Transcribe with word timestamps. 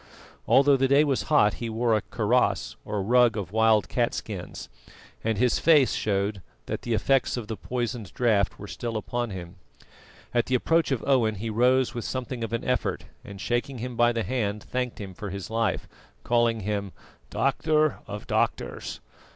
Although 0.47 0.77
the 0.77 0.87
day 0.87 1.03
was 1.03 1.21
hot, 1.29 1.53
he 1.61 1.69
wore 1.69 1.93
a 1.95 2.01
kaross 2.01 2.75
or 2.83 3.03
rug 3.03 3.37
of 3.37 3.51
wild 3.51 3.87
catskins, 3.87 4.67
and 5.23 5.37
his 5.37 5.59
face 5.59 5.93
showed 5.93 6.41
that 6.65 6.81
the 6.81 6.95
effects 6.95 7.37
of 7.37 7.47
the 7.47 7.55
poisoned 7.55 8.11
draught 8.15 8.57
were 8.57 8.65
still 8.65 8.97
upon 8.97 9.29
him. 9.29 9.57
At 10.33 10.47
the 10.47 10.55
approach 10.55 10.89
of 10.89 11.03
Owen 11.05 11.35
he 11.35 11.51
rose 11.51 11.93
with 11.93 12.03
something 12.03 12.43
of 12.43 12.51
an 12.51 12.63
effort, 12.65 13.05
and, 13.23 13.39
shaking 13.39 13.77
him 13.77 13.95
by 13.95 14.11
the 14.11 14.23
hand, 14.23 14.63
thanked 14.63 14.99
him 14.99 15.13
for 15.13 15.29
his 15.29 15.51
life, 15.51 15.87
calling 16.23 16.61
him 16.61 16.93
"doctor 17.29 17.99
of 18.07 18.25
doctors." 18.25 19.01